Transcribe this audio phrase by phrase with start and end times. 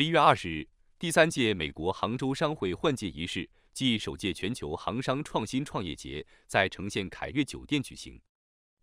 [0.00, 0.66] 十一月二十日，
[0.98, 8.18] 第三届美国杭州商会换届仪式暨首届全球杭商创新创业节在呈现凯悦酒店举行。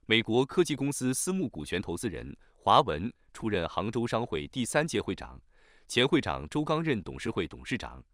[0.06, 5.42] 美国科技公司私募股权投资人华文出任杭州商会第三届会长，
[5.88, 8.06] 前会长周刚任董事会董事长。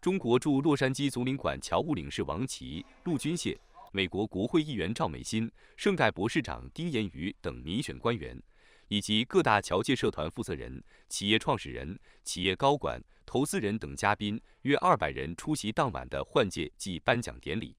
[0.00, 3.58] 中国驻洛杉矶总领馆侨务领事王琦、陆军蟹，
[3.90, 8.40] 美国国会议员赵美心、圣盖博士长丁延瑜等民选官员。
[8.88, 17.76] 以及各大侨界社团负责人、企业创始人、企业高管、投资人等嘉宾约二百人出席当晚的换届暨颁奖典礼。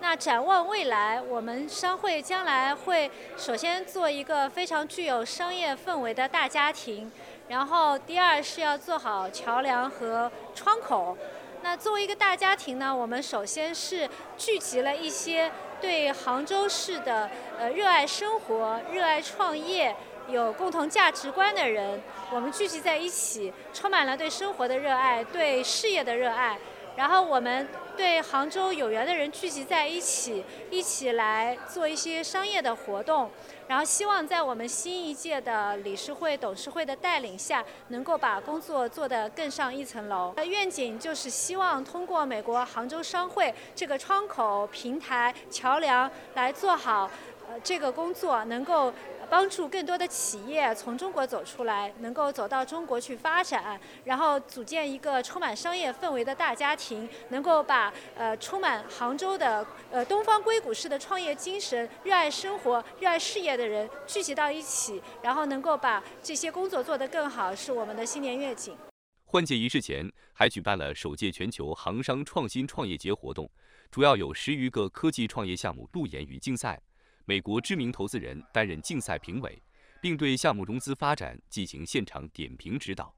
[0.00, 7.10] 那展望未来，我们商会将来会首先做一个非常具有商业氛围的大家庭，
[7.48, 11.16] 然后第二是要做好桥梁和窗口。
[11.62, 19.94] 那作为一个大家庭呢，我们首先是聚集了一些对杭州市的呃热爱生活、热爱创业。
[20.28, 22.00] 有共同价值观的人，
[22.30, 26.58] 我们聚集在一起，充满了对生活的热爱，对事业的热爱。
[26.96, 27.66] 然后我们
[27.96, 33.30] 对杭州有缘的人聚集在一起，一起来做一些商业的活动。
[33.68, 40.34] 然后希望在我们新一届的理事会、董事会的带领下，能够把工作做得更上一层楼。
[40.44, 47.08] 愿景就是希望通过美国杭州商会这个窗口、平台、桥梁来做好
[47.48, 48.92] 呃这个工作，能够。
[49.30, 68.74] 帮助更多的企业从中国走出来，能够走到中国去发展，然后组建一个充满商业氛围的大家庭，能够把呃充满杭州的呃东方硅谷式的创业精神、热爱生活、热爱事业的人聚集到一起，然后能够把这些工作做得更好，是我们的新年愿景。
[69.26, 73.50] 换届仪式前还举办了首届全球杭商创新创业节活动，
[73.90, 76.80] 主要有十余个科技创业项目路演与竞赛。
[77.28, 79.62] 美国知名投资人担任竞赛评委，
[80.00, 83.14] 并对项目融资发展进行现场点评指导。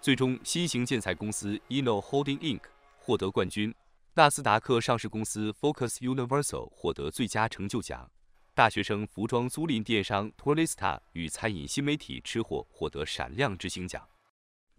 [0.00, 2.62] 最终，新型建材公司 Inno Holding Inc.
[2.96, 3.74] 获得冠军，
[4.14, 8.10] 纳斯达克上市公司 Focus Universal 获得最佳成就奖，
[8.54, 14.02] 大学生服装租赁电商 Tourista 与餐饮新媒体吃货获得闪亮之星奖。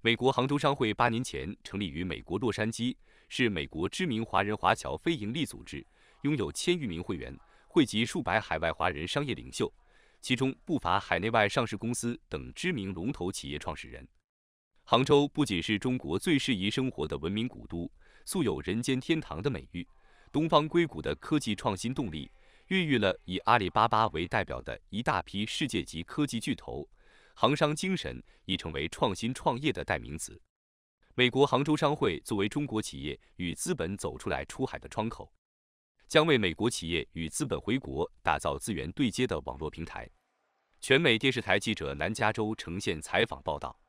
[0.02, 2.96] 美国杭州商会八年前成立于美国洛杉矶，
[3.28, 5.86] 是美国知名华人华侨非营利组织，
[6.24, 7.32] 拥有千余名会员。
[7.72, 9.72] 汇集数百海外华人商业领袖，
[10.22, 14.06] 其中不乏海内外上市公司等知名龙头企业创始人。
[14.84, 17.88] 杭州不仅是中国最适宜生活的文明古都，
[18.26, 19.88] 素有“人间天堂”的美誉。
[20.32, 22.32] 东方硅谷的科技创新动力，
[22.70, 26.90] 孕育了以阿里巴巴为代表的一大批世界级科技巨头。
[27.36, 30.42] 杭商精神已成为创新创业的代名词。
[31.14, 35.32] 美国杭州商会作为中国企业与资本走出来出海的窗口。
[36.10, 40.10] 将为美国企业与资本回国打造资源对接的网络平台。
[40.82, 43.80] 全美电视台记者南加州呈现采访报道。